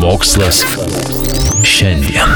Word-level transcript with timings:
Mokslas 0.00 0.62
šiandien. 1.66 2.30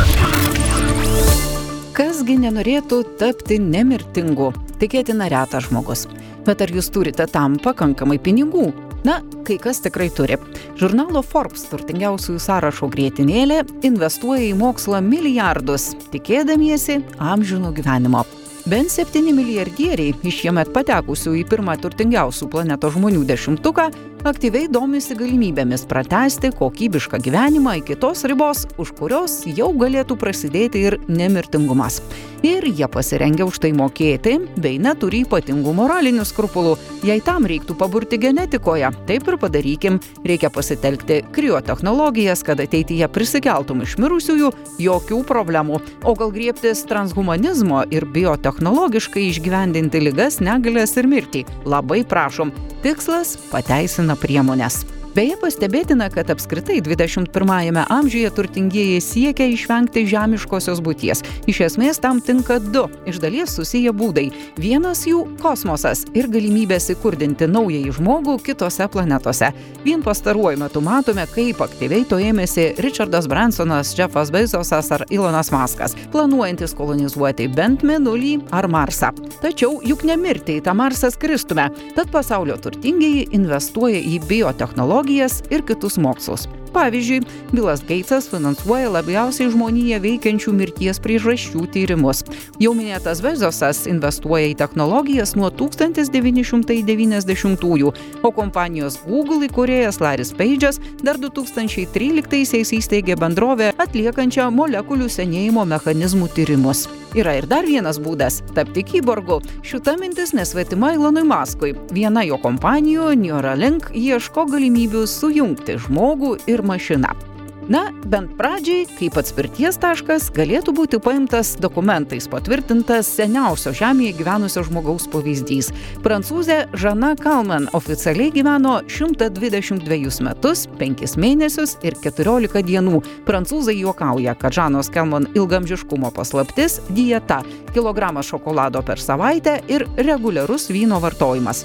Kasgi 1.96 2.34
nenorėtų 2.42 2.98
tapti 3.16 3.56
nemirtingu? 3.62 4.50
Tikėtina 4.82 5.30
retas 5.32 5.70
žmogus. 5.70 6.02
Bet 6.44 6.60
ar 6.60 6.74
jūs 6.74 6.90
turite 6.92 7.24
tam 7.32 7.56
pakankamai 7.64 8.18
pinigų? 8.20 8.66
Na, 9.08 9.22
kai 9.48 9.56
kas 9.62 9.80
tikrai 9.86 10.10
turi. 10.12 10.36
Žurnalo 10.76 11.24
Forbes 11.24 11.64
turtingiausiųjų 11.70 12.42
sąrašo 12.50 12.90
grėtinėlė 12.92 13.62
investuoja 13.88 14.44
į 14.50 14.54
mokslą 14.60 15.00
milijardus, 15.04 15.94
tikėdamiesi 16.12 17.00
amžino 17.16 17.72
gyvenimo. 17.72 18.26
Bent 18.64 18.88
septyni 18.88 19.32
milijardieriai 19.36 20.14
iš 20.24 20.38
šiemet 20.40 20.70
patekusių 20.72 21.34
į 21.36 21.42
pirmą 21.50 21.74
turtingiausių 21.82 22.48
planetos 22.54 22.94
žmonių 22.96 23.26
dešimtuką 23.28 23.90
aktyviai 24.24 24.70
domisi 24.72 25.12
galimybėmis 25.18 25.84
pratesti 25.88 26.48
kokybišką 26.56 27.18
gyvenimą 27.26 27.76
iki 27.82 27.96
tos 28.00 28.24
ribos, 28.24 28.64
už 28.80 28.94
kurios 28.96 29.42
jau 29.44 29.68
galėtų 29.76 30.16
prasidėti 30.16 30.80
ir 30.88 30.96
nemirtingumas. 31.12 32.00
Ir 32.44 32.64
jie 32.68 32.88
pasirengia 32.92 33.44
už 33.48 33.60
tai 33.60 33.70
mokėti, 33.76 34.34
bei 34.60 34.78
neturi 34.80 35.22
ypatingų 35.24 35.72
moralinių 35.76 36.24
skrupulų. 36.28 36.74
Jei 37.04 37.20
tam 37.24 37.44
reiktų 37.48 37.76
paburti 37.80 38.18
genetikoje, 38.20 38.90
taip 39.08 39.28
ir 39.28 39.38
padarykim. 39.40 40.00
Reikia 40.24 40.50
pasitelkti 40.52 41.22
kriotechnologijas, 41.32 42.44
kad 42.44 42.60
ateityje 42.64 43.08
prisikeltum 43.12 43.84
iš 43.84 43.96
mirusiųjų, 44.00 44.52
jokių 44.84 45.20
problemų. 45.28 45.80
O 46.04 46.16
gal 46.16 46.32
griebtis 46.32 46.84
transhumanizmo 46.88 47.84
ir 47.92 48.08
biotechnologiškai 48.54 49.28
išgyvendinti 49.30 50.00
lygas, 50.00 50.40
negalės 50.40 50.96
ir 50.96 51.06
mirtį. 51.06 51.44
Labai 51.66 52.04
prašom. 52.04 52.52
Tikslas 52.82 53.36
pateisina 53.50 54.14
priemonės. 54.14 54.84
Beje, 55.14 55.36
pastebėtina, 55.38 56.08
kad 56.10 56.26
apskritai 56.32 56.80
21-ame 56.82 57.84
amžiuje 57.86 58.32
turtingieji 58.34 58.96
siekia 58.98 59.46
išvengti 59.46 60.02
žemiškosios 60.10 60.80
būties. 60.82 61.20
Iš 61.46 61.60
esmės 61.68 62.00
tam 62.02 62.18
tinka 62.18 62.56
du 62.58 62.88
iš 63.06 63.20
dalies 63.22 63.52
susiję 63.54 63.92
būdai. 63.94 64.24
Vienas 64.58 65.04
jų- 65.06 65.20
kosmosas 65.44 66.02
ir 66.18 66.26
galimybės 66.26 66.90
įkurdinti 66.96 67.46
naująjį 67.46 67.92
žmogų 67.94 68.42
kitose 68.42 68.88
planetose. 68.90 69.52
Vien 69.84 70.02
pastaruoju 70.02 70.58
metu 70.58 70.80
matome, 70.80 71.28
kaip 71.30 71.62
aktyviai 71.62 72.08
to 72.08 72.16
ėmėsi 72.16 72.74
Richardas 72.82 73.28
Bransonas, 73.28 73.94
Jeffas 73.94 74.32
Bezosas 74.32 74.90
ar 74.90 75.06
Ilonas 75.10 75.52
Maskas, 75.52 75.94
planuojantis 76.10 76.74
kolonizuoti 76.74 77.54
bent 77.54 77.82
Mėnulį 77.82 78.42
ar 78.50 78.66
Marsą. 78.66 79.12
Tačiau 79.40 79.80
juk 79.80 80.02
nemirti 80.02 80.58
į 80.58 80.62
tą 80.62 80.74
Marsą 80.74 81.12
skristume, 81.12 81.70
tad 81.94 82.10
pasaulio 82.10 82.56
turtingieji 82.56 83.28
investuoja 83.30 84.00
į 84.02 84.18
biotechnologiją 84.26 85.03
technologijas 85.04 85.42
ir 85.50 85.62
kitus 85.62 85.98
mokslus. 85.98 86.48
Pavyzdžiui, 86.72 87.20
Bilas 87.52 87.82
Geitsas 87.86 88.28
finansuoja 88.28 88.90
labiausiai 88.90 89.50
žmoniją 89.50 90.00
veikiančių 90.02 90.52
mirties 90.52 90.98
priežasčių 90.98 91.66
tyrimus. 91.70 92.24
Jau 92.58 92.74
minėtas 92.74 93.22
Vezosas 93.22 93.86
investuoja 93.86 94.46
į 94.50 94.54
technologijas 94.58 95.36
nuo 95.36 95.50
1990-ųjų, 95.54 97.94
o 98.22 98.30
kompanijos 98.32 98.98
Google 99.06 99.46
įkūrėjas 99.46 100.00
Laris 100.00 100.32
Page'as 100.34 100.80
dar 101.04 101.16
2013-aisiais 101.22 102.72
įsteigė 102.80 103.16
bendrovę 103.20 103.72
atliekančią 103.78 104.50
molekulių 104.50 105.08
senėjimo 105.08 105.64
mechanizmų 105.64 106.28
tyrimus. 106.34 106.88
Yra 107.14 107.36
ir 107.38 107.46
dar 107.46 107.62
vienas 107.62 108.00
būdas- 108.02 108.40
tapti 108.56 108.82
kyborgu. 108.82 109.38
Šita 109.62 109.94
mintis 110.00 110.32
nesvetima 110.34 110.94
Ilonui 110.94 111.22
Maskui. 111.22 111.74
Viena 111.94 112.24
jo 112.26 112.38
kompanijų, 112.38 113.14
Neuralink, 113.14 113.90
ieško 113.94 114.48
galimybių 114.50 115.06
sujungti 115.06 115.78
žmogų 115.78 116.38
ir 116.50 116.62
mašiną. 116.62 117.33
Na, 117.64 117.86
bent 118.04 118.34
pradžiai, 118.36 118.84
kaip 118.98 119.14
atspirties 119.16 119.78
taškas, 119.80 120.26
galėtų 120.36 120.74
būti 120.76 120.98
paimtas 121.00 121.54
dokumentais 121.56 122.26
patvirtintas 122.28 123.08
seniausio 123.08 123.72
Žemėje 123.72 124.18
gyvenusio 124.18 124.66
žmogaus 124.66 125.06
pavyzdys. 125.08 125.70
Prancūzė 126.04 126.58
Žana 126.76 127.14
Kalman 127.16 127.70
oficialiai 127.72 128.34
gyveno 128.34 128.74
122 128.84 130.20
metus, 130.26 130.66
5 130.76 131.16
mėnesius 131.16 131.78
ir 131.80 131.96
14 132.04 132.60
dienų. 132.68 133.00
Prancūzai 133.24 133.78
juokauja, 133.78 134.36
kad 134.36 134.52
Žanos 134.60 134.92
Kalman 134.92 135.30
ilgamžiškumo 135.32 136.12
paslaptis- 136.12 136.82
dieta, 137.00 137.40
kilogramas 137.72 138.28
šokolado 138.28 138.84
per 138.84 139.00
savaitę 139.00 139.62
ir 139.68 139.88
reguliarus 139.96 140.68
vyno 140.68 141.00
vartojimas. 141.00 141.64